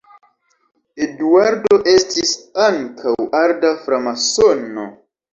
Eduardo 1.07 1.75
estis 1.91 2.31
ankaŭ 2.67 3.13
arda 3.41 3.75
framasono. 3.83 4.87